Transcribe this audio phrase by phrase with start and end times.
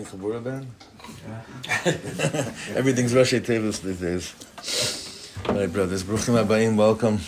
[0.00, 0.66] morning Chabura band.
[2.76, 5.34] Everything's Rashi Tevis these days.
[5.48, 7.18] My brothers, Bruchim Abayim, welcome.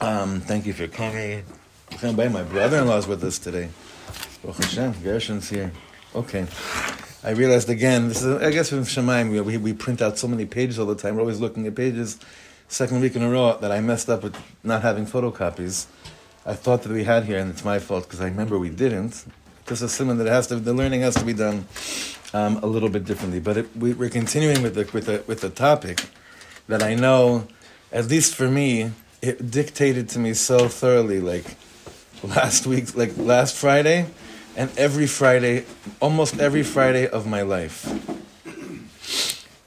[0.00, 1.44] Um, thank you for coming.
[1.90, 3.68] Bruchim Abayim, my brother-in-law is with us today.
[4.42, 5.72] Baruch Hashem, Gershon's here.
[6.14, 6.46] Okay.
[7.22, 10.46] I realized again, this is, I guess from Shemaim, we, we print out so many
[10.46, 11.14] pages all the time.
[11.16, 12.18] We're always looking at pages.
[12.68, 15.86] Second week in a row that I messed up with not having photocopies.
[16.44, 19.24] I thought that we had here, and it's my fault because I remember we didn't.
[19.68, 21.66] Just assuming that it has to, the learning has to be done
[22.32, 23.38] um, a little bit differently.
[23.38, 26.06] But it, we, are continuing with the with the with the topic
[26.68, 27.46] that I know,
[27.92, 31.20] at least for me, it dictated to me so thoroughly.
[31.20, 31.56] Like
[32.22, 34.06] last week, like last Friday,
[34.56, 35.66] and every Friday,
[36.00, 37.84] almost every Friday of my life.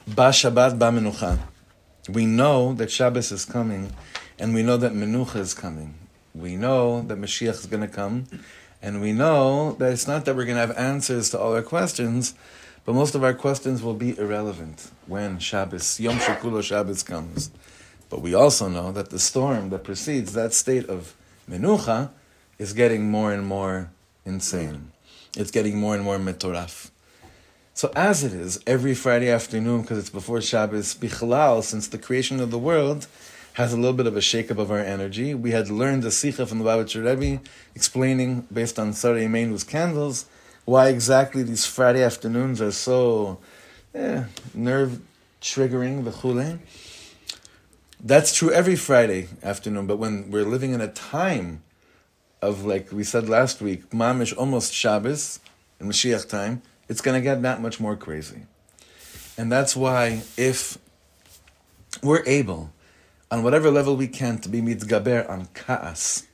[0.08, 1.40] Ba Shabbat Ba Menucha.
[2.10, 3.94] We know that Shabbos is coming,
[4.40, 5.94] and we know that Menucha is coming
[6.34, 8.26] we know that Mashiach is going to come,
[8.82, 11.62] and we know that it's not that we're going to have answers to all our
[11.62, 12.34] questions,
[12.84, 17.52] but most of our questions will be irrelevant when Shabbos, Yom Shekulo Shabbos comes.
[18.10, 21.16] But we also know that the storm that precedes that state of
[21.50, 22.10] Menucha
[22.58, 23.92] is getting more and more
[24.26, 24.92] insane.
[25.38, 26.90] It's getting more and more metoraf.
[27.74, 32.40] So as it is, every Friday afternoon, because it's before Shabbos, Bichlal, since the creation
[32.40, 33.08] of the world,
[33.54, 35.34] has a little bit of a shakeup of our energy.
[35.34, 37.42] We had learned the Sikha from the Babachir Rebbe,
[37.76, 40.26] explaining, based on Sarah Imeinu's candles,
[40.66, 43.40] why exactly these Friday afternoons are so
[43.94, 45.02] eh, nerve
[45.42, 46.60] triggering, the chule.
[48.00, 51.62] That's true every Friday afternoon, but when we're living in a time
[52.42, 55.40] of, like we said last week, mamish almost Shabbos,
[55.80, 58.44] in Mashiach time, it's going to get that much more crazy.
[59.38, 60.78] And that's why if
[62.04, 62.72] we're able
[63.32, 66.28] on whatever level we can to be mitgaber on ka'as.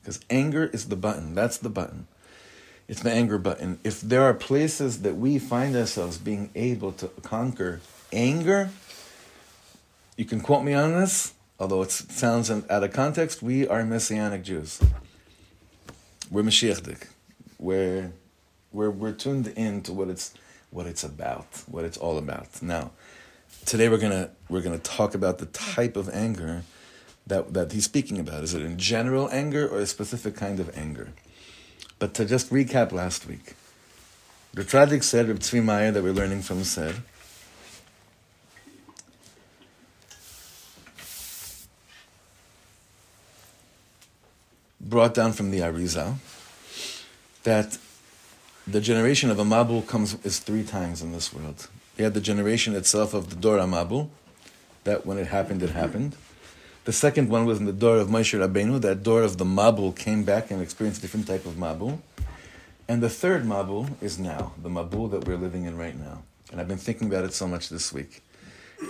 [0.00, 1.34] Because anger is the button.
[1.34, 2.06] That's the button.
[2.86, 3.80] It's the anger button.
[3.82, 7.80] If there are places that we find ourselves being able to conquer
[8.12, 8.70] anger,
[10.16, 13.42] you can quote me on this, although it sounds out of context.
[13.42, 14.80] We are Messianic Jews.
[16.30, 17.08] We're Mashiachdik.
[17.58, 18.12] We're,
[18.70, 20.34] we're, we're tuned in to what it's,
[20.70, 22.62] what it's about, what it's all about.
[22.62, 22.90] Now,
[23.64, 26.62] today we're gonna we're gonna talk about the type of anger
[27.26, 28.44] that that he's speaking about.
[28.44, 31.08] Is it in general anger or a specific kind of anger?
[31.98, 33.54] But to just recap last week,
[34.52, 36.96] the Tzaddik said, Reb Tzvi Meyer, that we're learning from said.
[44.80, 46.16] Brought down from the Arizal
[47.42, 47.78] that
[48.66, 51.68] the generation of a Mabul comes is three times in this world.
[51.96, 54.08] You had the generation itself of the Dor Amabu,
[54.84, 56.16] that when it happened, it happened.
[56.84, 59.96] The second one was in the door of Moshe Rabbeinu, that door of the Mabul
[59.96, 62.00] came back and experienced a different type of Mabul.
[62.86, 66.22] And the third Mabul is now, the Mabul that we're living in right now.
[66.52, 68.22] And I've been thinking about it so much this week.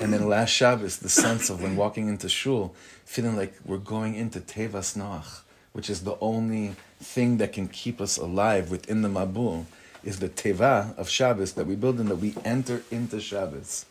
[0.02, 2.74] And then last Shabbos, the sense of when walking into shul,
[3.04, 5.42] feeling like we're going into Tevas Noach,
[5.72, 9.66] which is the only thing that can keep us alive within the Mabul
[10.02, 13.86] is the teva of Shabbos that we build in, that we enter into Shabbos.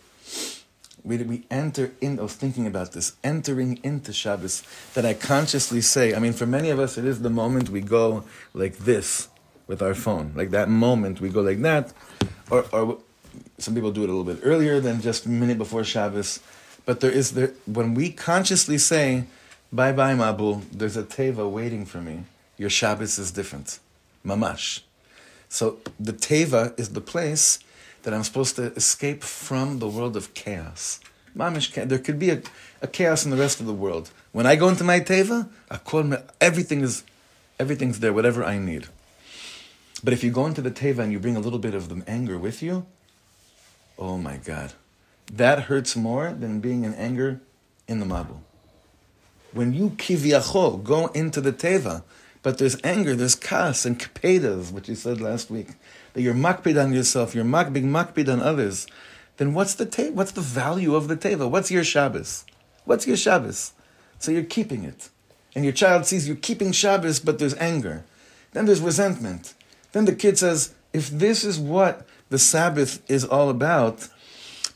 [1.03, 4.63] We, we enter in, I was thinking about this, entering into Shabbos,
[4.93, 7.81] that I consciously say, I mean, for many of us, it is the moment we
[7.81, 8.23] go
[8.53, 9.27] like this
[9.67, 10.31] with our phone.
[10.35, 11.93] Like that moment, we go like that.
[12.49, 12.99] Or, or
[13.57, 16.39] some people do it a little bit earlier than just a minute before Shabbos.
[16.85, 19.25] But there is, there, when we consciously say,
[19.71, 22.23] bye bye, Mabul, there's a teva waiting for me,
[22.57, 23.79] your Shabbos is different.
[24.25, 24.81] Mamash.
[25.49, 27.59] So the Teva is the place
[28.03, 30.99] that I'm supposed to escape from the world of chaos.
[31.35, 32.41] There could be a,
[32.81, 34.11] a chaos in the rest of the world.
[34.31, 35.49] When I go into my Teva,
[36.39, 37.03] everything is,
[37.59, 38.87] everything's there, whatever I need.
[40.03, 42.03] But if you go into the Teva and you bring a little bit of the
[42.07, 42.85] anger with you,
[43.97, 44.73] oh my God.
[45.31, 47.39] That hurts more than being in anger
[47.87, 48.37] in the Mabu.
[49.53, 52.03] When you kiviyachol go into the Teva,
[52.41, 55.69] but there's anger, there's kas and kapedas, which you said last week,
[56.13, 58.87] that you're makpid on yourself, you're makbig makpid on others.
[59.37, 61.49] Then what's the te- what's the value of the teva?
[61.49, 62.45] What's your Shabbos?
[62.85, 63.73] What's your Shabbos?
[64.19, 65.09] So you're keeping it.
[65.55, 68.03] And your child sees you're keeping Shabbos, but there's anger.
[68.51, 69.53] Then there's resentment.
[69.91, 74.07] Then the kid says, if this is what the Sabbath is all about,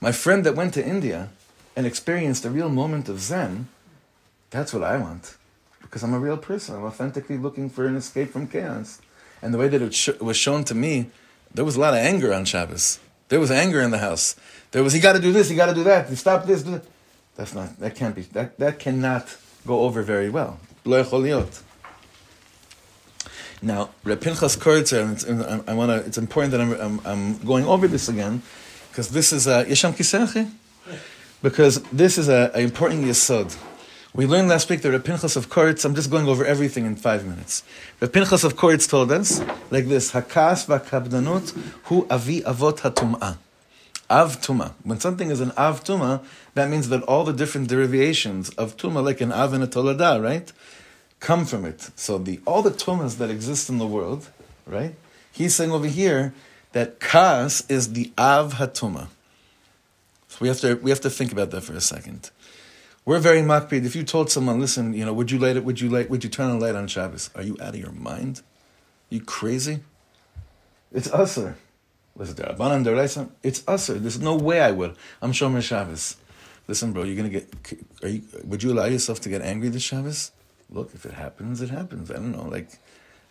[0.02, 1.30] my friend that went to India
[1.76, 3.68] and experienced a real moment of Zen,
[4.50, 5.38] that's what I want
[5.88, 6.76] because I'm a real person.
[6.76, 9.02] I'm authentically looking for an escape from chaos.
[9.42, 11.10] And the way that it sh- was shown to me,
[11.54, 13.00] there was a lot of anger on Shabbos.
[13.30, 14.36] There was anger in the house.
[14.72, 16.64] There was, he got to do this, he got to do that, stop this.
[16.64, 16.84] Do that.
[17.36, 19.36] That's not, that can't be, that, that cannot
[19.66, 20.60] go over very well.
[23.62, 26.08] Now, Reb Pinchas Koritzer, I want to.
[26.08, 28.42] It's important that I'm, I'm, I'm, going over this again
[28.90, 30.50] because this is a Yesham Kisechi.
[31.42, 33.56] Because this is an important yesod.
[34.18, 35.86] We learned last week that Reb Pinchas of Koritz.
[35.86, 37.62] I'm just going over everything in five minutes.
[38.02, 43.38] Reb Pinchas of Koritz told us like this: Hakas v'kabdanut hu avi avot hatum'ah.
[44.10, 44.74] Av tuma.
[44.82, 46.24] When something is an av tuma,
[46.56, 50.20] that means that all the different derivations of tuma, like an av and a tolada,
[50.20, 50.52] right,
[51.20, 51.92] come from it.
[51.96, 54.30] So the all the tumas that exist in the world,
[54.66, 54.96] right?
[55.32, 56.34] He's saying over here
[56.72, 59.10] that kas is the av hatuma.
[60.28, 62.32] So we have to we have to think about that for a second.
[63.08, 63.86] We're very makpid.
[63.86, 65.64] If you told someone, listen, you know, would you light it?
[65.64, 66.10] Would you light?
[66.10, 67.30] Would you turn on light on Shabbos?
[67.36, 68.42] Are you out of your mind?
[69.10, 69.80] You crazy?
[70.92, 71.56] It's usher.
[72.18, 73.94] Listen, Deraisa, it's usher.
[73.94, 74.98] There's no way I would.
[75.22, 76.18] I'm Shomer Shabbos.
[76.68, 77.50] Listen, bro, you're gonna get.
[78.04, 78.24] Are you?
[78.44, 80.34] Would you allow yourself to get angry this Shabbos?
[80.70, 82.12] Look, if it happens, it happens.
[82.12, 82.50] I don't know.
[82.50, 82.72] Like,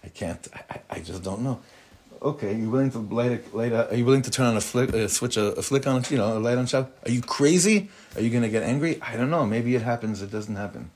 [0.02, 0.48] I can't.
[0.70, 1.60] I, I just don't know.
[2.22, 4.60] Okay, you willing to light a, light a, Are you willing to turn on a
[4.60, 6.90] flick, uh, switch a, a, flick on, you know, a light on Shabbos?
[7.04, 7.88] Are you crazy?
[8.14, 9.00] Are you gonna get angry?
[9.02, 9.44] I don't know.
[9.44, 10.22] Maybe it happens.
[10.22, 10.90] It doesn't happen.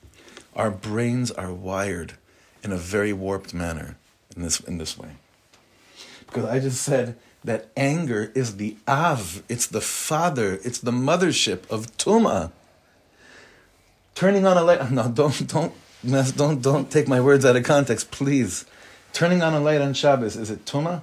[0.57, 2.15] Our brains are wired
[2.63, 3.97] in a very warped manner
[4.35, 5.11] in this in this way.
[6.27, 11.69] Because I just said that anger is the Av, it's the father, it's the mothership
[11.71, 12.53] of Tuma.
[14.15, 15.73] Turning on a light, no, don't, don't,
[16.37, 18.65] don't, don't take my words out of context, please.
[19.13, 21.03] Turning on a light on Shabbos, is it Tuma?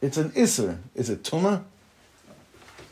[0.00, 0.78] It's an Isser.
[0.94, 1.64] Is it Tuma?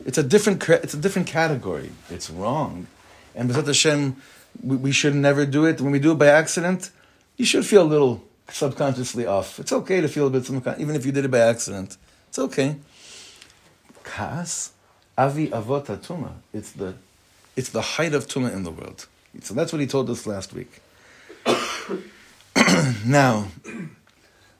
[0.05, 1.91] It's a different, it's a different category.
[2.09, 2.87] It's wrong.
[3.35, 4.15] And B'ezrat Hashem,
[4.63, 5.79] we, we should never do it.
[5.79, 6.91] When we do it by accident,
[7.37, 9.59] you should feel a little subconsciously off.
[9.59, 11.97] It's okay to feel a bit subconscious, even if you did it by accident.
[12.27, 12.77] It's okay.
[14.03, 14.73] Kas,
[15.17, 16.33] avi avot tuma.
[16.53, 16.95] It's the,
[17.55, 19.07] it's the height of tuma in the world.
[19.41, 20.81] So that's what he told us last week.
[23.05, 23.47] now,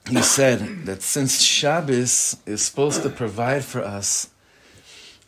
[0.08, 4.30] he said that since Shabbos is supposed to provide for us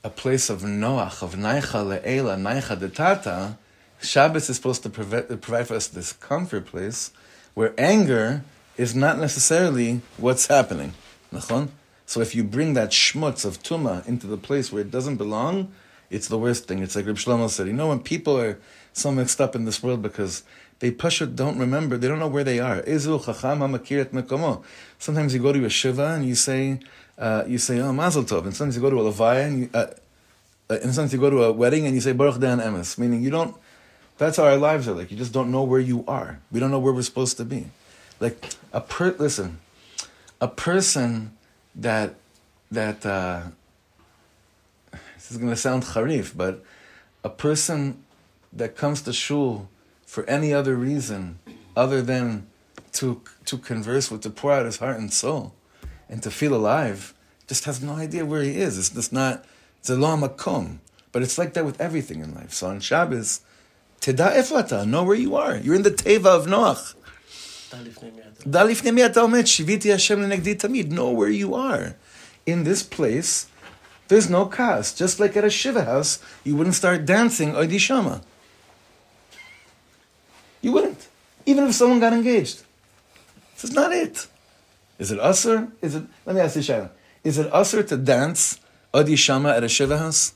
[0.02, 3.57] a place of Noach, of Naicha le'ela, Naicha detata,
[4.00, 7.11] Shabbos is supposed to provide, for us this comfort place
[7.54, 8.43] where anger
[8.76, 10.93] is not necessarily what's happening.
[12.07, 15.73] So if you bring that schmutz of tuma into the place where it doesn't belong,
[16.11, 16.83] it's the worst thing.
[16.83, 17.66] It's like Reb Shlomo said.
[17.66, 18.59] You know when people are
[18.93, 20.43] so mixed up in this world because
[20.81, 22.83] they pashut don't remember, they don't know where they are.
[24.99, 26.81] Sometimes you go to a shiva and you say,
[27.19, 28.45] uh, you say, oh, mazel tov.
[28.45, 29.87] And sometimes you go to a levaya and uh,
[30.71, 32.99] uh, and sometimes you go to a wedding and you say, baruch dan emes.
[32.99, 33.54] Meaning you don't,
[34.16, 35.11] that's how our lives are like.
[35.11, 36.40] You just don't know where you are.
[36.50, 37.66] We don't know where we're supposed to be.
[38.21, 39.59] Like a per listen,
[40.40, 41.37] a person
[41.75, 42.14] that
[42.71, 43.43] that uh,
[44.93, 46.62] this is going to sound harif, but
[47.23, 48.02] a person
[48.52, 49.69] that comes to shul
[50.06, 51.38] for any other reason
[51.76, 52.46] other than
[52.92, 55.54] to to converse with, to pour out his heart and soul,
[56.08, 57.14] and to feel alive,
[57.49, 58.78] just has no idea where he is.
[58.78, 59.44] It's just not
[59.80, 60.78] it's a lo makom.
[61.12, 62.52] But it's like that with everything in life.
[62.52, 63.42] So on Shabbos,
[64.00, 65.56] teda eflata, know where you are.
[65.56, 66.94] You're in the teva of Noach.
[67.70, 71.96] Dalif Namiya'mid, Shivitiya Shemnagdameed, know where you are.
[72.46, 73.46] In this place,
[74.08, 74.92] there's no kas.
[74.94, 78.23] Just like at a shiva house, you wouldn't start dancing Oidi Shama.
[80.64, 81.09] You wouldn't.
[81.47, 82.64] Even if someone got engaged.
[83.54, 84.26] This is not it.
[84.99, 85.68] Is it usher?
[85.83, 86.90] Is it let me ask you Shaila.
[87.23, 88.59] Is it usher to dance
[88.92, 90.35] Adi Shama at a Shiva house?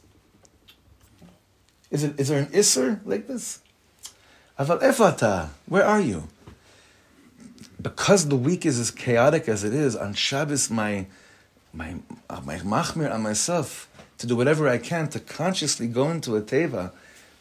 [1.91, 3.61] Is it is there an Isser like this?
[4.59, 6.29] Aval Efata, where are you?
[7.81, 11.07] because the week is as chaotic as it is, on Shabbos, my,
[11.73, 11.97] my,
[12.29, 16.43] uh, my machmir on myself to do whatever I can to consciously go into a
[16.43, 16.93] teva,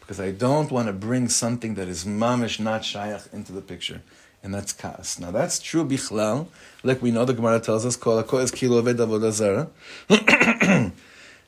[0.08, 4.02] because I don't want to bring something that is mamish, not shayach, into the picture.
[4.42, 5.20] And that's kas.
[5.20, 6.48] Now that's true bichlal,
[6.82, 8.82] like we know the Gemara tells us, kol is kilo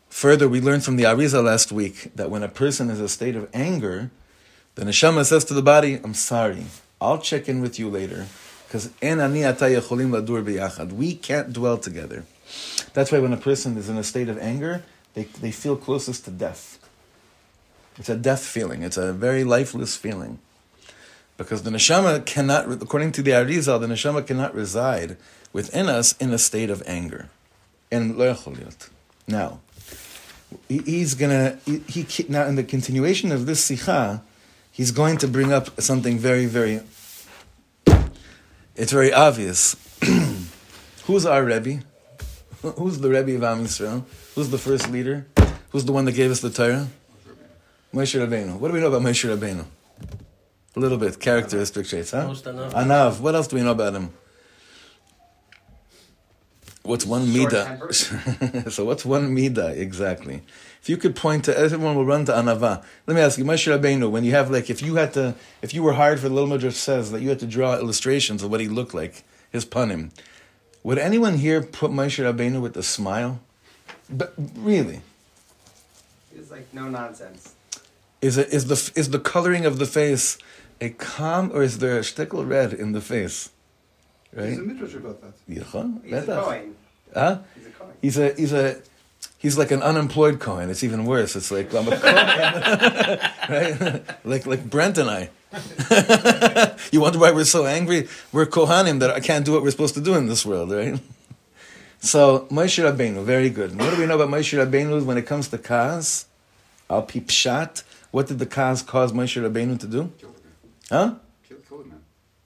[0.09, 3.07] Further, we learned from the Arizal last week that when a person is in a
[3.07, 4.11] state of anger,
[4.75, 6.65] the neshama says to the body, I'm sorry,
[6.99, 8.27] I'll check in with you later.
[8.67, 9.07] Because we
[11.15, 12.25] can't dwell together.
[12.93, 16.25] That's why when a person is in a state of anger, they, they feel closest
[16.25, 16.78] to death.
[17.99, 18.81] It's a death feeling.
[18.81, 20.39] It's a very lifeless feeling.
[21.37, 25.17] Because the neshama cannot, according to the Arizal, the neshama cannot reside
[25.53, 27.29] within us in a state of anger.
[27.91, 28.17] And
[29.27, 29.59] Now,
[30.67, 34.23] he's gonna, he, he, now in the continuation of this sikha,
[34.71, 36.81] he's going to bring up something very, very
[38.79, 39.75] it's very obvious.
[41.05, 41.83] Who's our Rebbe?
[42.61, 44.05] Who's the Rebbe of Am Yisrael?
[44.35, 45.27] Who's the first leader?
[45.71, 46.87] Who's the one that gave us the Torah?
[47.93, 48.57] Moshe Rabbeinu.
[48.59, 49.65] What do we know about Moshe Rabbeinu?
[50.75, 51.19] A little bit.
[51.19, 52.27] Characteristic traits, huh?
[52.27, 52.71] Most anav.
[52.73, 53.19] Anav.
[53.19, 54.11] What else do we know about him?
[56.83, 58.71] What's one Short midah?
[58.71, 60.43] so what's one midah exactly?
[60.81, 62.83] If you could point to, everyone will run to anava.
[63.05, 65.73] Let me ask you, Moshe Rabbeinu, when you have like, if you had to, if
[65.73, 68.49] you were hired for the Little Midrash says that you had to draw illustrations of
[68.49, 70.11] what he looked like, his panim,
[70.83, 73.41] would anyone here put Moshe Rabbeinu with a smile?
[74.09, 75.01] But really,
[76.35, 77.55] It's like no nonsense.
[78.21, 80.37] Is it is the is the coloring of the face
[80.81, 83.49] a calm or is there a shtickle red in the face?
[84.33, 84.45] Right?
[84.45, 85.33] There's a midrash about that.
[85.49, 86.03] Yachon?
[86.03, 86.75] He's a coin.
[87.13, 87.39] Huh?
[87.55, 87.93] He's a coin.
[88.01, 88.81] He's a he's a
[89.37, 90.69] he's like an unemployed coin.
[90.69, 91.35] It's even worse.
[91.35, 92.15] It's like I'm a coin,
[93.49, 94.25] right?
[94.25, 95.29] like like Brent and I.
[96.91, 98.07] you wonder why we're so angry?
[98.31, 100.99] We're kohanim that I can't do what we're supposed to do in this world, right?
[102.01, 103.77] So Moshe Rabbeinu, very good.
[103.77, 106.25] What do we know about Moshe Rabbeinu when it comes to kaz?
[106.89, 107.83] Al pi pshat.
[108.11, 110.11] What did the kaz cause Moshe Rabbeinu to do?
[110.17, 111.09] Killed a man.
[111.09, 111.15] Huh?
[111.47, 112.03] Killed, killed a man.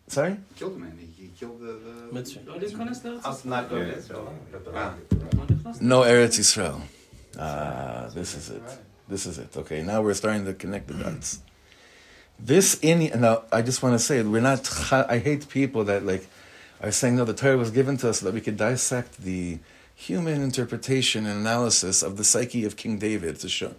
[0.08, 0.38] sorry.
[0.56, 0.98] Killed a man.
[1.00, 1.74] He, he killed the.
[1.74, 3.22] the Mitzvah.
[3.26, 4.34] Us not go to Israel.
[4.74, 4.96] Ah.
[5.80, 6.82] No Eretz Yisrael.
[7.40, 8.64] Ah, this is it.
[9.08, 9.56] This is it.
[9.56, 11.42] Okay, now we're starting to connect the dots.
[12.40, 14.70] This in now, I just want to say we're not.
[14.92, 16.28] I hate people that like
[16.82, 17.26] are saying no.
[17.26, 19.60] The Torah was given to us so that we could dissect the
[19.96, 23.76] human interpretation and analysis of the psyche of King David to show.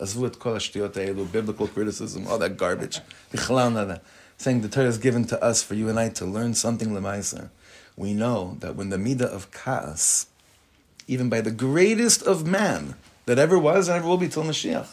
[0.00, 3.00] Azvut kol hashtiyot ha'elu, biblical criticism, all that garbage.
[3.32, 4.00] Bichlal nada.
[4.38, 7.48] Saying the Torah is given to us for you and I to learn something lemaisa.
[7.96, 10.26] We know that when the midah of kaas,
[11.08, 14.88] even by the greatest of man that ever was and ever will be till Mashiach,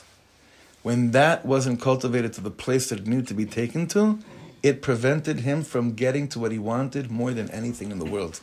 [0.84, 4.20] when that wasn't cultivated to the place that it needed to be taken to,
[4.62, 8.40] it prevented him from getting to what he wanted more than anything in the world.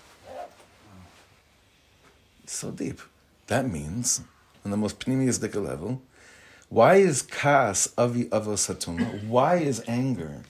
[2.47, 3.00] So deep.
[3.47, 4.23] That means,
[4.64, 6.02] on the most pneumistic level,
[6.70, 9.26] why is kas avi avos hatuma?
[9.26, 10.42] Why is anger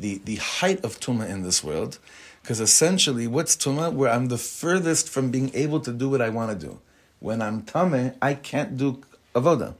[0.00, 2.00] the, the height of tuma in this world?
[2.42, 3.92] Because essentially, what's tuma?
[3.92, 6.80] Where I'm the furthest from being able to do what I want to do.
[7.20, 9.00] When I'm tame, I can't do
[9.32, 9.74] avoda.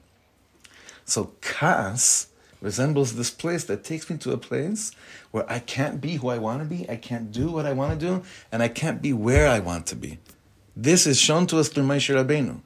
[1.04, 2.28] So kas
[2.61, 4.92] resembles this place that takes me to a place
[5.32, 7.99] where I can't be who I want to be, I can't do what I want
[7.99, 10.18] to do, and I can't be where I want to be.
[10.76, 12.61] This is shown to us through Moshe Rabbeinu.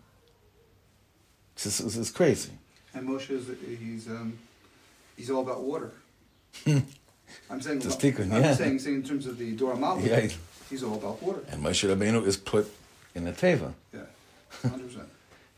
[1.55, 2.51] This is, this is crazy.
[2.95, 3.47] And Moshe is
[3.81, 4.39] he's um,
[5.17, 5.93] he's all about water.
[7.51, 7.81] I'm saying.
[7.81, 8.55] Just I'm yeah.
[8.55, 10.29] saying, saying in terms of the Dora Malvi, Yeah.
[10.71, 11.41] he's all about water.
[11.51, 12.71] And Moshe Rabbeinu is put
[13.15, 13.73] in the teva.
[13.93, 14.01] Yeah,
[14.63, 15.09] hundred percent.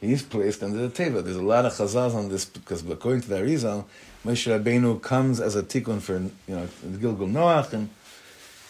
[0.00, 1.23] He's placed under the teva.
[1.25, 3.85] There's a lot of chazals on this because according to the Arizal,
[4.25, 7.90] Moshe Rabbeinu comes as a tikkun for you know the Gilgul Noach and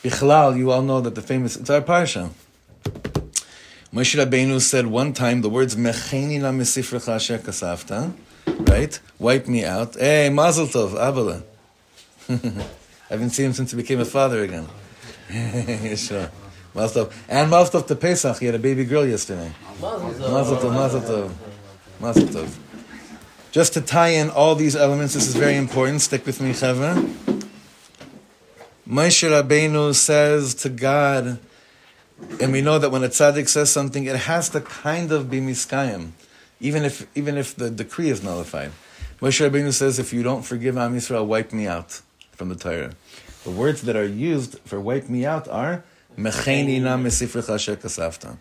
[0.03, 0.57] Bichlal.
[0.57, 2.31] You all know that the famous it's our parsha.
[3.93, 8.13] Moshe Rabbeinu said one time the words "Mecheni la kasafta,"
[8.47, 8.99] right?
[9.19, 9.95] Wipe me out.
[9.95, 11.43] Hey, Mazel Tov, Abela.
[13.09, 14.67] I haven't seen him since he became a father again.
[15.97, 16.31] sure.
[16.75, 17.13] Mazel Tov.
[17.29, 18.39] And Mazel Tov to Pesach.
[18.39, 19.53] He had a baby girl yesterday.
[19.81, 21.31] Mazel tov, mazel tov,
[22.01, 22.57] mazel tov.
[23.53, 26.01] Just to tie in all these elements, this is very important.
[26.01, 26.95] Stick with me, Chevra.
[28.89, 31.39] Moshe Rabbeinu says to God,
[32.41, 35.41] and we know that when a tzaddik says something, it has to kind of be
[35.41, 36.13] miskayim,
[36.61, 38.73] even if even if the decree is nullified.
[39.21, 42.01] Moshe Rabbeinu says, "If you don't forgive Am Yisrael, wipe me out
[42.33, 42.93] from the Torah."
[43.45, 45.85] The words that are used for "wipe me out" are
[46.19, 48.39] "mecheni na mesifrecha asher kasafta."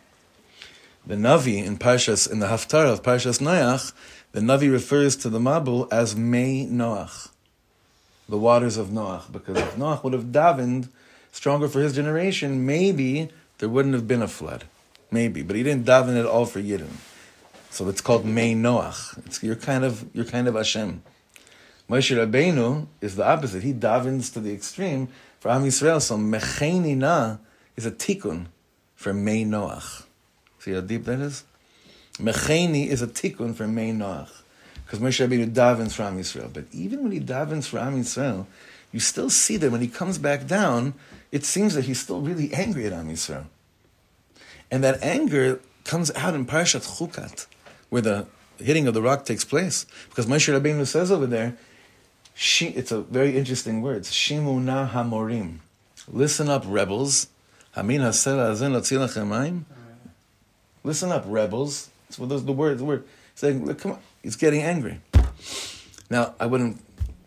[1.08, 3.93] The Navi in Parshas in the Haftarah of Parshas Noach,
[4.32, 7.30] the Navi refers to the Mabul as Mei Noach,
[8.28, 10.89] the waters of Noach, because if Noach would have davened
[11.32, 14.63] stronger for his generation, maybe there wouldn't have been a flood,
[15.12, 15.43] maybe.
[15.43, 16.97] But he didn't daven at all for Yidden,
[17.75, 19.17] so it's called Mei Noach.
[19.25, 21.03] It's, you're kind of you're kind of Hashem.
[21.89, 23.63] Moshe Rabbeinu is the opposite.
[23.63, 25.09] He davens to the extreme
[25.41, 26.01] for Am Yisrael.
[26.01, 27.35] So Mecheni Na
[27.75, 28.45] is a tikkun
[28.95, 30.05] for Mei Noach.
[30.59, 31.43] See how deep that is?
[32.13, 34.31] Mecheni is a tikkun for Mei Noach.
[34.85, 36.53] Because Moshe Rabbeinu davens for Am Yisrael.
[36.53, 38.45] But even when he davens for Am Yisrael,
[38.93, 40.93] you still see that when he comes back down,
[41.29, 43.47] it seems that he's still really angry at Am Yisrael.
[44.71, 47.47] And that anger comes out in Parashat Chukat,
[47.89, 49.85] where the hitting of the rock takes place.
[50.09, 51.57] Because Moshe Rabbeinu says over there,
[52.33, 55.59] she, it's a very interesting word, Shimuna Hamorim.
[56.07, 57.27] Listen up, rebels.
[60.83, 61.89] Listen up, rebels.
[62.07, 63.65] That's what those the words were saying.
[63.65, 65.01] Look, come on, he's getting angry.
[66.09, 66.81] Now, I wouldn't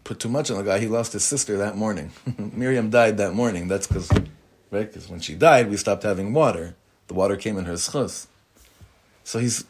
[0.04, 0.78] put too much on the guy.
[0.78, 2.12] He lost his sister that morning.
[2.38, 3.66] Miriam died that morning.
[3.68, 4.10] That's because,
[4.70, 4.86] right?
[4.86, 6.76] Because when she died, we stopped having water.
[7.08, 8.26] The water came in her schus.
[9.24, 9.64] So he's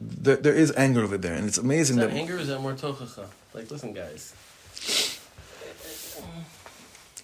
[0.00, 0.36] there.
[0.36, 3.26] There is anger over there, and it's amazing that that anger is that more tochacha?
[3.54, 4.34] Like, listen, guys.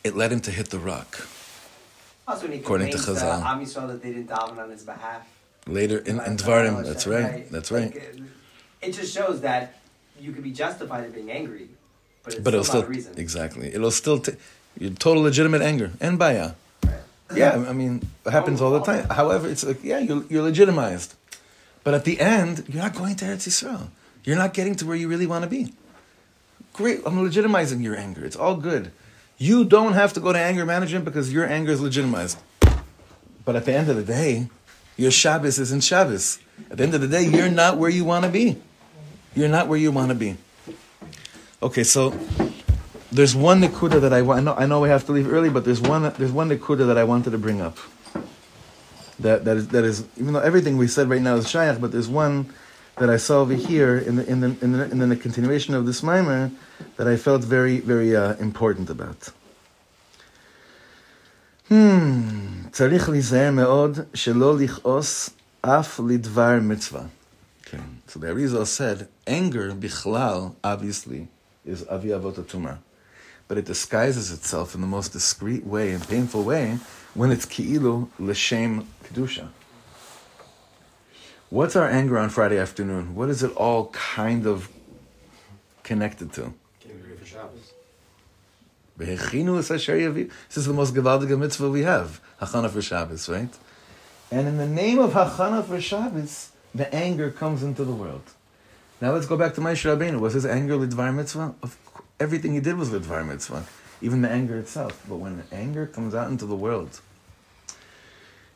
[0.04, 1.26] it led him to hit the rock.
[2.26, 3.40] Also, when he According to Chazal.
[3.40, 5.26] to Am Yisrael that they didn't daven on his behalf.
[5.66, 7.22] Later in, Right, in Dvarim, that's right.
[7.24, 7.94] right, that's right.
[7.94, 8.20] Like,
[8.80, 9.78] it just shows that
[10.20, 11.68] you could be justified in being angry,
[12.24, 13.14] but it's But it'll still still, not a reason.
[13.18, 14.32] exactly, it'll still, t-
[14.78, 16.52] your total legitimate anger, and baya.
[16.84, 16.94] Right.
[17.36, 18.84] Yeah, I mean, it happens oh, all the oh.
[18.84, 19.08] time.
[19.08, 21.14] However, it's like, yeah, you're, you're legitimized.
[21.84, 23.88] But at the end, you're not going to Eretz Yisrael.
[24.24, 25.72] You're not getting to where you really want to be.
[26.72, 28.24] Great, I'm legitimizing your anger.
[28.24, 28.92] It's all good.
[29.36, 32.38] You don't have to go to anger management because your anger is legitimized.
[33.44, 34.48] But at the end of the day,
[34.96, 36.38] your Shabbos isn't Shabbos.
[36.70, 38.56] At the end of the day, you're not where you want to be.
[39.34, 40.36] You're not where you want to be.
[41.62, 42.10] Okay, so
[43.10, 44.40] there's one nikuda that I want.
[44.40, 46.12] I know, I know we have to leave early, but there's one.
[46.16, 47.78] There's one nikuda that I wanted to bring up
[49.21, 51.91] That that is that is even though everything we said right now is shayach, but
[51.91, 52.53] there's one
[52.97, 55.85] that I saw over here in the in the in the, in the continuation of
[55.85, 56.51] this mimer
[56.97, 59.31] that I felt very very uh, important about.
[61.69, 65.29] Hmm, צריך להיזהר מאוד שלא לכעוס
[65.61, 67.01] אף לדבר מצווה.
[67.63, 71.27] Okay, so the Arizal said, anger, bichlal, obviously,
[71.65, 72.77] is avi avot tumah.
[73.49, 76.79] But it disguises itself in the most discreet way and painful way
[77.14, 79.48] when it's ki'ilu l'shem kedusha.
[81.50, 83.14] What's our anger on Friday afternoon?
[83.14, 84.70] What is it all kind of
[85.82, 86.54] connected to?
[88.96, 93.54] This is the most gewaldige mitzvah we have, Hachana for Shabbos, right?
[94.30, 98.22] And in the name of Hachana for Shabbos, the anger comes into the world.
[99.00, 100.20] Now let's go back to Moshe Rabbeinu.
[100.20, 101.54] Was his anger lidvar mitzvah?
[101.62, 101.76] Of
[102.20, 103.66] everything he did was lidvar mitzvah,
[104.02, 105.02] even the anger itself.
[105.08, 107.00] But when the anger comes out into the world,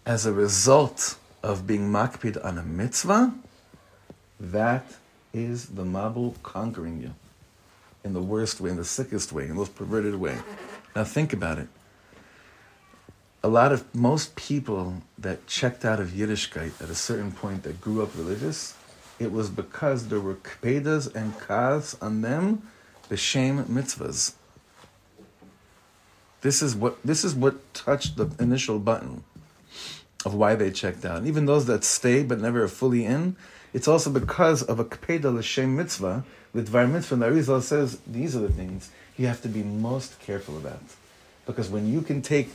[0.05, 3.33] as a result of being makpid on a mitzvah,
[4.39, 4.95] that
[5.33, 7.15] is the mabul conquering you
[8.05, 10.37] in the worst way, in the sickest way, in the most perverted way.
[10.95, 11.69] Now think about it.
[13.43, 17.81] A lot of most people that checked out of Yiddishkeit at a certain point that
[17.81, 18.75] grew up religious,
[19.19, 22.63] it was because there were kpedas and kas on them,
[23.09, 24.35] b'shem mitzvahs.
[26.47, 29.25] This is what this is what touched the initial button
[30.25, 31.19] of why they checked out.
[31.19, 33.35] And even those that stayed but never fully in,
[33.75, 37.17] it's also because of a kpeda l'shem mitzvah, l'dvar mitzvah.
[37.17, 40.85] The Arizal says these are the things you have to be most careful about,
[41.47, 42.49] because when you can take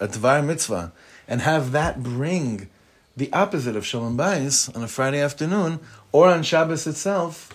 [0.00, 0.94] a dvar mitzvah
[1.28, 2.70] and have that bring
[3.14, 5.80] the opposite of shalom bayis on a Friday afternoon
[6.12, 7.52] or on Shabbos itself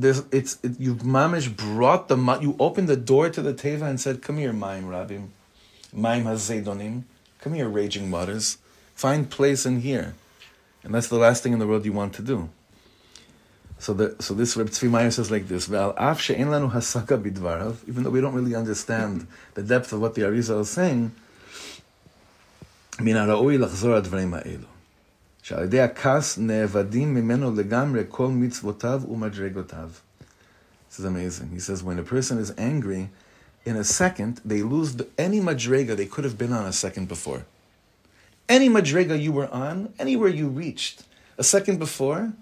[0.00, 3.82] There's, it's, it, you've mamish brought the, ma- you opened the door to the teva
[3.82, 5.28] and said, come here, Maim Rabim,
[5.92, 7.04] Maim Hazedonim,
[7.40, 8.58] come here, raging waters,
[8.94, 10.14] find place in here.
[10.84, 12.50] And that's the last thing in the world you want to do.
[13.78, 17.22] So, the, so this Reb Tzvi Meyer says like this, "Ve'al af she'en lanu hasaka
[17.22, 21.12] bidvarav," even though we don't really understand the depth of what the Arizal is saying,
[23.00, 24.69] מן הראוי לחזור על הדברים האלו.
[25.50, 29.90] שעל ידי הכעס נאבדים ממנו לגמרי כל מצוותיו ומדרגותיו.
[30.90, 31.50] This is amazing.
[31.52, 33.10] He says when a person is angry,
[33.64, 37.08] in a second, they lose the, any madrega they could have been on a second
[37.08, 37.44] before.
[38.48, 41.02] Any madrega you were on, anywhere you reached,
[41.36, 42.32] a second before,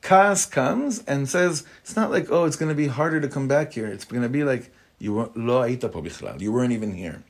[0.00, 3.46] Kaas comes and says, it's not like, oh, it's going to be harder to come
[3.46, 3.86] back here.
[3.86, 6.40] It's going to be like, you weren't, lo aita po bichlal.
[6.40, 7.22] You weren't even here.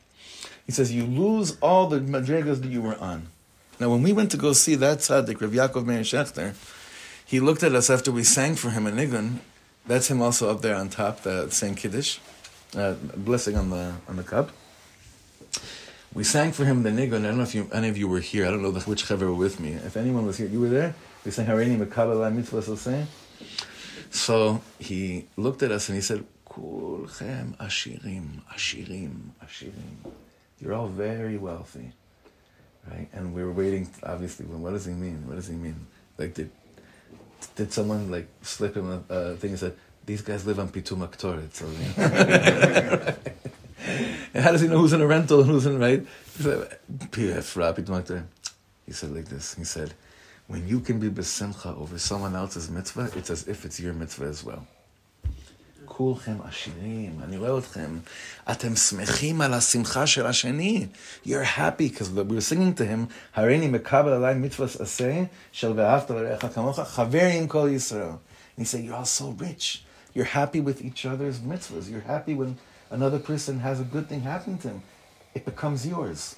[0.65, 3.29] He says, you lose all the madrigas that you were on.
[3.80, 6.56] Now, when we went to go see that tzaddik, Rav Yaakov Meir Shechter,
[7.26, 9.40] he looked at us after we sang for him in Nigun.
[9.86, 12.20] That's him also up there on top, the saying Kiddush,
[12.76, 14.52] uh, blessing on the on the cup.
[16.14, 17.20] We sang for him the Nigun.
[17.20, 18.48] I don't know if you, any of you were here.
[18.48, 19.74] I don't know which chaver were with me.
[19.74, 20.96] If anyone was here, you were there.
[21.24, 23.08] We sang Harini Mekabel Mitzvah.
[24.10, 30.12] So he looked at us and he said, Kulchem ashirim, ashirim, ashirim.
[30.60, 31.92] You're all very wealthy,
[32.92, 33.08] right?
[33.14, 33.90] And we were waiting.
[34.04, 35.28] Obviously, well, what does he mean?
[35.28, 35.88] What does he mean?
[36.18, 36.50] Like, did
[37.56, 41.54] did someone like slip him a thing and said, "These guys live on Pitum Aktoret"?
[41.54, 41.66] So,
[44.34, 46.06] and how does he know who's in a rental and who's in right?
[46.38, 47.74] He said, "PF Ra,
[48.86, 49.56] He said like this.
[49.56, 49.94] He said,
[50.48, 54.26] "When you can be besimcha over someone else's mitzvah, it's as if it's your mitzvah
[54.26, 54.68] as well."
[55.87, 57.99] כולכם עשירים, אני רואה אתכם.
[58.51, 60.87] אתם שמחים על השמחה של השני.
[61.25, 66.11] You're happy, because we were singing to him, הריני מקבל עליי מצווה עשה, של ואהבת
[66.11, 68.09] לרעך כמוך, חבר עם כל ישראל.
[68.57, 69.85] And he said, you're all so rich.
[70.15, 71.91] You're happy with each other's mitzvahs.
[71.91, 72.59] You're happy when
[72.91, 74.83] another person has a good thing happen to him.
[75.35, 76.37] It becomes yours.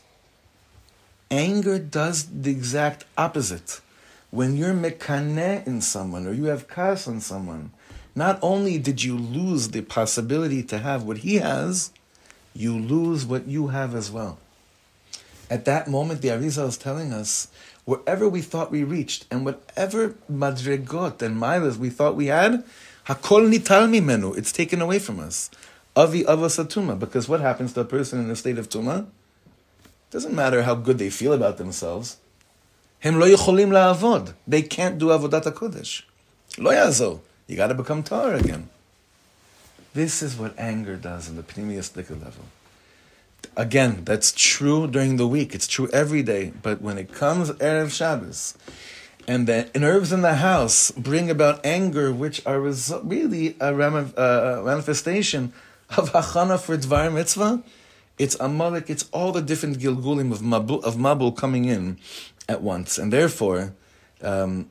[1.30, 3.80] Anger does the exact opposite.
[4.30, 7.72] When you're mekaneh in someone, or you have kas on someone,
[8.15, 11.91] not only did you lose the possibility to have what he has,
[12.53, 14.39] you lose what you have as well.
[15.49, 17.47] At that moment, the Arizal is telling us
[17.85, 22.63] wherever we thought we reached and whatever madregot and milas we thought we had,
[23.07, 25.49] hakol nital mimenu, it's taken away from us.
[25.95, 29.07] Avi avasatuma, because what happens to a person in a state of tuma?
[30.11, 32.17] Doesn't matter how good they feel about themselves.
[32.99, 34.33] Hem lo la'avod.
[34.47, 36.03] They can't do avodat hakodesh.
[36.57, 37.19] Lo yazor.
[37.49, 38.69] You got to become tar again.
[39.95, 42.45] This is what anger does on the pneumiastic level.
[43.57, 45.55] Again, that's true during the week.
[45.55, 46.53] It's true every day.
[46.61, 48.55] But when it comes Erev Shabbos,
[49.27, 54.61] and the nerves in the house bring about anger, which are really a ram- uh,
[54.63, 55.51] manifestation
[55.97, 57.63] of hachana for dvar mitzvah,
[58.19, 61.97] it's amalek, it's all the different gilgulim of mabul, of mabul coming in
[62.47, 62.99] at once.
[62.99, 63.73] And therefore,
[64.21, 64.67] um,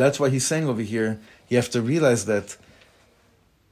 [0.00, 2.56] that's why he's saying over here, you have to realize that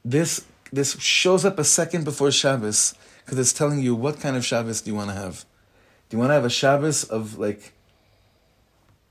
[0.05, 4.45] this this shows up a second before Shabbos because it's telling you what kind of
[4.45, 5.45] Shabbos do you want to have.
[6.09, 7.73] Do you want to have a Shabbos of like?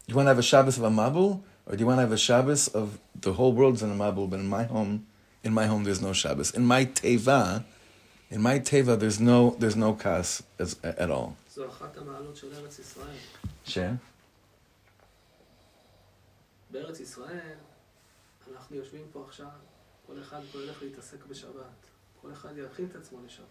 [0.05, 2.01] Do you want to have a Shabbos of a Mabul, or do you want to
[2.01, 5.07] have a Shabbos of the whole world's in a Mabul, but in my home,
[5.43, 6.51] in my home there's no Shabbos.
[6.51, 7.65] In my teva,
[8.29, 11.35] in my teva there's no there's no kas as, at all.
[11.49, 11.63] זו
[16.70, 17.56] בארץ ישראל,
[18.52, 19.48] אנחנו יושבים פה עכשיו,
[20.06, 21.86] כל אחד פה ילך להתעסק בשבת.
[22.22, 23.46] כל אחד יכין את עצמו לשבת.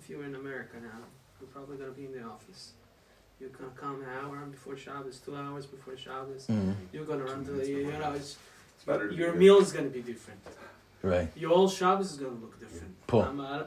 [0.00, 1.02] If you're in America now,
[1.40, 2.72] you're probably going to be in the office.
[3.40, 6.46] You're going to come an hour before Shabbos, two hours before Shabbos.
[6.46, 6.74] Mm.
[6.92, 8.36] You're going to run to the, you know, it's,
[8.76, 10.40] It's better to your be meal is going to be different.
[11.02, 11.28] Right.
[11.36, 12.94] Your whole Shabbos is going to look different.
[13.06, 13.22] Paul.
[13.22, 13.62] Um, uh,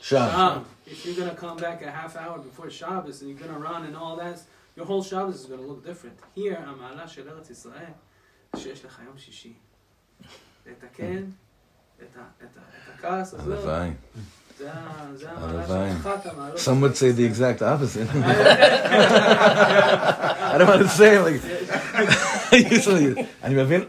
[0.00, 0.30] Sham.
[0.30, 0.64] Sham.
[0.86, 3.96] If you're gonna come back a half hour before Shabbos and you're gonna run and
[3.96, 4.40] all that,
[4.80, 6.38] your whole Shabbos is gonna look different.
[6.38, 7.92] Here, המעלה של ארץ ישראל,
[8.56, 9.52] שיש לך יום שישי.
[10.66, 11.22] לתקן
[11.98, 13.90] את ה- את ה- את הכעס הזה, הלוואי.
[14.58, 15.90] זה ה- זה המעלה הלוואי.
[15.92, 16.58] של אחת המעלות.
[16.58, 17.54] של Some would ארץ say the ישראל.
[17.54, 18.08] exact opposite.
[20.52, 21.42] I don't want to say it like
[22.72, 23.24] usually.
[23.42, 23.84] אני מבין,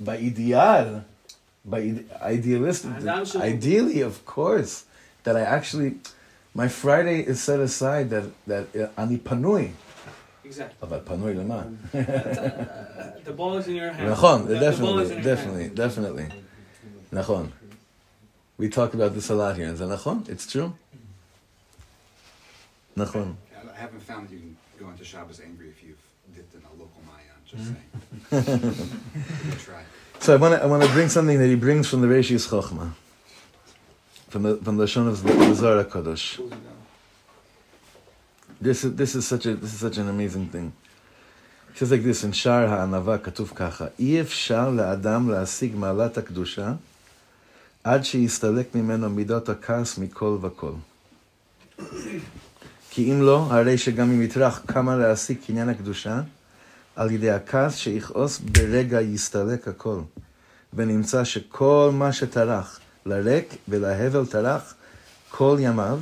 [0.00, 0.94] באידיאל,
[1.64, 4.84] באידיאליסט, האדם שהוא- ideally, of course,
[5.24, 5.90] that I actually,
[6.56, 9.70] my Friday is set aside that, that uh, אני פנוי,
[10.45, 10.83] Exactly.
[10.83, 11.63] אבל פנוי lema.
[13.25, 14.11] The ball is in your hand.
[14.11, 16.27] נכון, definitely, definitely, definitely.
[17.11, 17.51] Nachon,
[18.57, 19.67] We talk about this a lot here.
[19.67, 20.29] it Nachon?
[20.29, 20.73] It's true?
[22.97, 23.35] Nachon.
[23.75, 26.03] I haven't found you can go into Shabbos angry if you've
[26.35, 28.71] dipped in a local mayan, just mm-hmm.
[28.71, 29.57] saying.
[29.65, 29.83] Try.
[30.19, 32.47] So I want to I want to bring something that he brings from the Reishis
[32.49, 32.93] Chochma,
[34.29, 36.39] from the from the Shon of the Zohar Kadosh
[38.64, 38.64] Close it down.
[38.64, 40.72] This is this is such a this is such an amazing thing.
[41.72, 46.72] It says like this in Shar HaAnava כתוב ככה: אי אפשר לאדם להשיג מעלת הקדושה
[47.84, 50.72] עד שיסתלק ממנו מידות הכעס מכל וכל.
[52.90, 56.20] כי אם לא, הרי שגם אם יטרח כמה להשיג קניין הקדושה,
[56.96, 60.00] על ידי הכעס שיכעוס ברגע יסתלק הכל.
[60.74, 64.74] ונמצא שכל מה שטרח לריק ולהבל טרח
[65.30, 66.00] כל ימיו,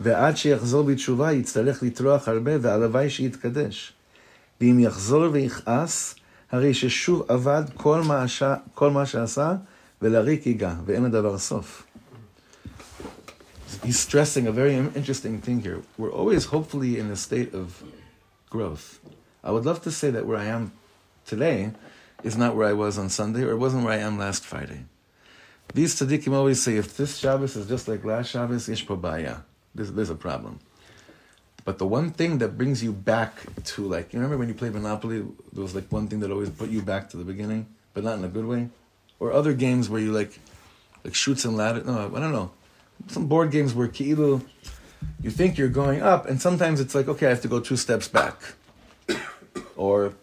[0.00, 3.92] ועד שיחזור בתשובה יצטרך לטרוח הרבה, והלוואי שיתקדש.
[4.60, 6.14] ואם יחזור ויכעס,
[6.52, 8.42] הרי ששוב עבד כל מה, ש...
[8.74, 9.54] כל מה שעשה,
[10.02, 11.84] ולריק ייגע, ואין לדבר סוף.
[13.84, 15.82] He's stressing a very interesting thing here.
[15.98, 17.82] We're always hopefully in a state of
[18.50, 18.98] growth.
[19.44, 20.72] I would love to say that where I am
[21.26, 21.72] today
[22.24, 24.84] is not where I was on Sunday, or it wasn't where I am last Friday.
[25.74, 29.42] These tzaddikim always say, if this Shabbos is just like last Shabbos, ish probaya.
[29.75, 30.59] There's, there's a problem.
[31.65, 33.33] But the one thing that brings you back
[33.63, 36.49] to like, you remember when you played Monopoly, there was like one thing that always
[36.49, 38.69] put you back to the beginning, but not in a good way?
[39.19, 40.39] Or other games where you like,
[41.05, 41.83] like Chutes and ladder.
[41.83, 42.51] No, I don't know.
[43.07, 44.41] Some board games where ki'ilu,
[45.21, 47.77] you think you're going up, and sometimes it's like, okay, I have to go two
[47.77, 48.41] steps back.
[49.77, 50.13] or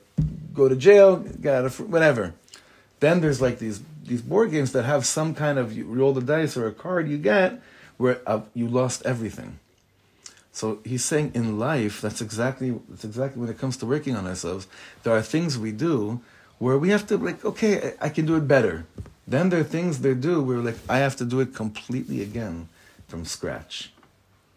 [0.53, 2.35] go to jail, get out of, fr- whatever.
[3.01, 6.21] Then there's like these these board games that have some kind of you roll the
[6.21, 7.61] dice or a card you get
[8.01, 9.59] where uh, you lost everything.
[10.53, 14.27] So he's saying in life that's exactly that's exactly when it comes to working on
[14.27, 14.67] ourselves.
[15.03, 16.21] There are things we do
[16.59, 18.87] where we have to like okay I, I can do it better.
[19.29, 22.69] Then there are things they do where like I have to do it completely again
[23.07, 23.93] from scratch.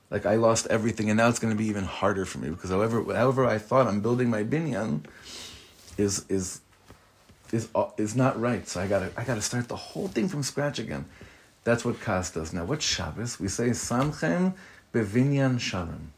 [0.10, 2.70] Like I lost everything and now it's going to be even harder for me because
[2.70, 5.04] however however I thought I'm building my binyan
[5.98, 6.62] is is
[7.52, 8.66] is uh, is not right.
[8.70, 11.06] So I gotta I gotta start the whole thing from scratch again.
[11.64, 12.54] That's what Kas does.
[12.54, 13.40] Now, what's Shabbos?
[13.40, 14.54] We say Samchem
[14.94, 16.12] bevinyan shalom.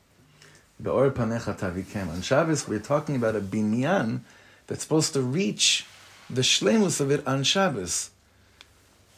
[0.81, 2.10] Be'or panecha tavikem.
[2.10, 4.21] On Shabbos, we're talking about a binyan
[4.67, 5.86] that's supposed to reach
[6.29, 8.10] the shlemus of it on Shabbos.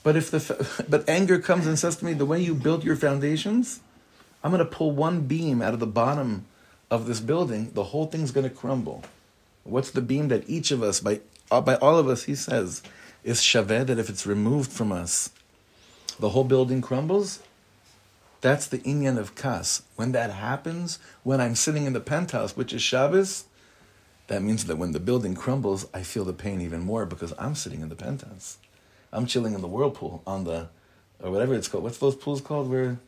[0.04, 2.96] But if the but anger comes and says to me, the way you built your
[2.96, 3.80] foundations
[4.44, 6.46] I'm going to pull one beam out of the bottom
[6.90, 9.04] of this building, the whole thing's going to crumble.
[9.63, 12.82] What's the beam that each of us, by, uh, by all of us, he says,
[13.24, 15.32] is shaveh, that if it's removed from us,
[16.20, 17.42] the whole building crumbles?
[18.42, 19.82] That's the inyan of kas.
[19.96, 23.46] When that happens, when I'm sitting in the penthouse, which is Shabbos,
[24.28, 27.56] that means that when the building crumbles, I feel the pain even more because I'm
[27.56, 28.58] sitting in the penthouse.
[29.12, 30.70] I'm chilling in the whirlpool on the,
[31.22, 31.84] or whatever it's called.
[31.84, 33.00] What's those pools called where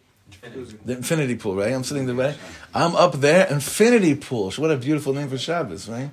[0.86, 1.74] the infinity pool, right?
[1.74, 2.38] I'm sitting there, right?
[2.74, 4.52] I'm up there, infinity pool.
[4.52, 6.10] What a beautiful name for Shabbos, right?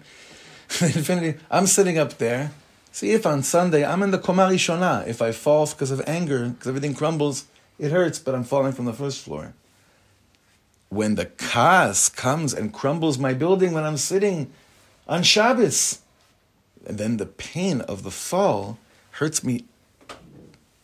[0.81, 1.39] infinity.
[1.51, 2.51] I'm sitting up there.
[2.97, 6.49] See, if on Sunday I'm in the Komari Shona, if I fall because of anger,
[6.49, 7.45] because everything crumbles,
[7.79, 9.53] it hurts, but I'm falling from the first floor.
[10.89, 14.51] When the kas comes and crumbles my building when I'm sitting
[15.07, 16.01] on Shabbos,
[16.87, 18.79] and then the pain of the fall
[19.11, 19.67] hurts me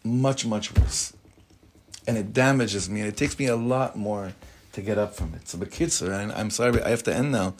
[0.04, 1.14] much, much worse
[2.06, 4.34] and it damages me, and it takes me a lot more
[4.72, 5.48] to get up from it.
[5.48, 7.54] So, Bekitzer, I'm sorry, I have to end now,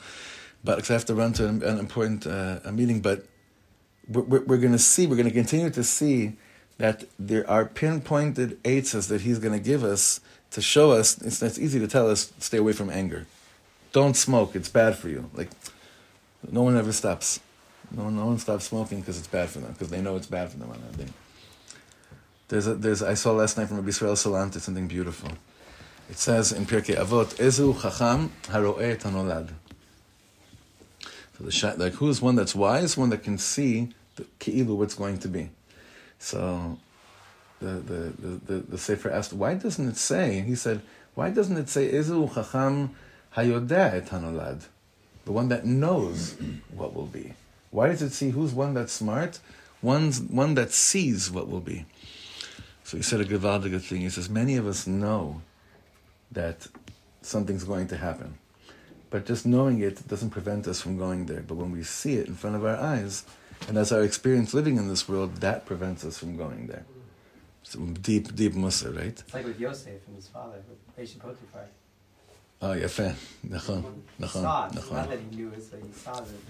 [0.63, 2.99] but because I have to run to an, an important uh, meeting.
[2.99, 3.25] But
[4.07, 6.33] we're, we're, going to see, we're going to continue to see
[6.77, 10.19] that there are pinpointed aids that He's going to give us
[10.51, 11.21] to show us.
[11.21, 13.25] It's, it's easy to tell us, stay away from anger.
[13.91, 15.29] Don't smoke; it's bad for you.
[15.33, 15.49] Like
[16.51, 17.39] no one ever stops.
[17.91, 20.51] No no one stops smoking because it's bad for them because they know it's bad
[20.51, 20.73] for them.
[22.47, 25.29] There's a, there's, I saw last night from Rabbi Israel Salant, something beautiful.
[26.09, 29.49] It says in Pirkei Avot, Ezu chacham haro'eh hanolad.
[31.37, 35.17] So the like who's one that's wise, one that can see the ki'ilu what's going
[35.19, 35.49] to be.
[36.19, 36.77] So
[37.59, 40.41] the the the the, the Sefer asked, why doesn't it say?
[40.41, 40.81] He said,
[41.15, 42.95] why doesn't it say Ezu chacham
[43.35, 44.67] hayodeh et hanolad,
[45.25, 46.35] the one that knows
[46.75, 47.33] what will be?
[47.71, 49.39] Why does it see who's one that's smart?
[49.81, 51.85] One's one that sees what will be.
[52.83, 54.01] So he said a gewaldige thing.
[54.01, 55.41] He says, many of us know
[56.31, 56.67] that
[57.21, 58.37] something's going to happen.
[59.13, 61.41] But just knowing it doesn't prevent us from going there.
[61.41, 63.25] But when we see it in front of our eyes,
[63.67, 66.83] and that's our experience living in this world, that prevents us from going there.
[67.61, 69.05] So deep, deep mussar, right?
[69.05, 71.67] It's like with Yosef and his father, with Eishes Potiphar.
[72.59, 73.13] Oh, יפה,
[73.47, 73.83] נכון,
[74.19, 75.07] נכון, נכון.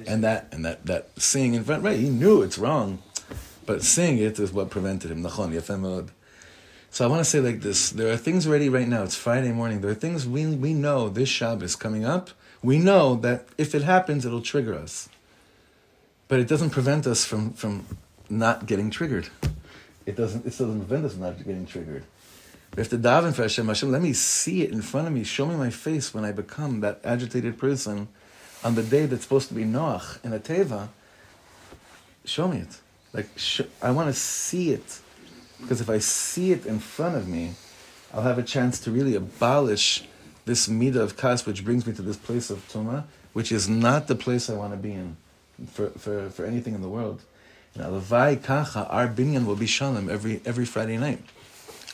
[0.07, 2.99] And that, and that, that seeing in front, right, he knew it's wrong,
[3.65, 5.21] but seeing it is what prevented him.
[5.21, 6.11] Nachon, יפה מאוד.
[6.91, 9.51] So I want to say like this, there are things ready right now, it's Friday
[9.51, 12.29] morning, there are things we, we know this Shabbos coming up,
[12.63, 15.09] we know that if it happens, it'll trigger us.
[16.29, 17.85] But it doesn't prevent us from from
[18.29, 19.27] not getting triggered.
[20.05, 20.45] It doesn't.
[20.45, 22.03] It doesn't prevent us from not getting triggered.
[22.75, 23.67] We have to daven for Hashem.
[23.67, 25.23] Hashem, let me see it in front of me.
[25.23, 28.07] Show me my face when I become that agitated person
[28.63, 30.87] on the day that's supposed to be Noach in a teva.
[32.25, 32.79] Show me it.
[33.11, 35.01] Like sh- I want to see it.
[35.61, 37.53] Because if I see it in front of me,
[38.13, 40.03] I'll have a chance to really abolish
[40.45, 44.07] this midah of kas, which brings me to this place of tuma, which is not
[44.07, 45.17] the place I want to be in
[45.71, 47.21] for, for, for anything in the world.
[47.75, 51.23] Now, levai kacha, our binyan will be shalom every every Friday night.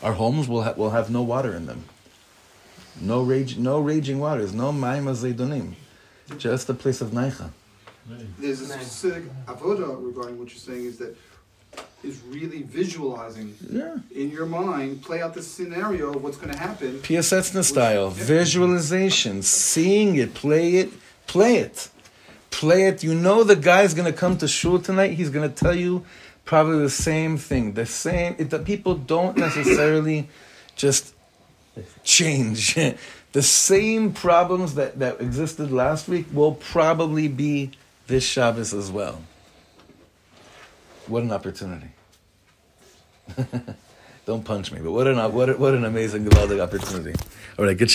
[0.01, 1.85] Our homes will ha- will have no water in them.
[2.99, 5.75] No rage, no raging waters, no mayim zaydonim.
[6.37, 7.51] Just a place of naicha.
[8.37, 11.15] There's a specific avoda regarding what you're saying is that
[12.03, 13.97] is really visualizing Yeah.
[14.15, 16.99] in your mind, play out the scenario of what's going to happen.
[16.99, 20.91] Piasetzna style, visualization, seeing it, play it,
[21.27, 21.89] play it.
[22.51, 23.03] Play it.
[23.03, 25.11] You know the guy's going to come to shul tonight.
[25.13, 26.03] He's going to tell you
[26.45, 27.73] probably the same thing.
[27.73, 28.35] The same.
[28.39, 30.29] It, the people don't necessarily
[30.75, 31.13] just
[32.03, 32.75] change.
[33.33, 37.71] the same problems that, that existed last week will probably be
[38.07, 39.21] this Shabbos as well.
[41.09, 41.87] What an opportunity.
[44.27, 47.15] Don't punch me, but what an, what, what an amazing, gewaldig opportunity.
[47.57, 47.87] All right, good